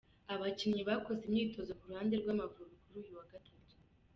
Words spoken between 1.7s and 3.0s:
ku ruhande rw’Amavubi kuri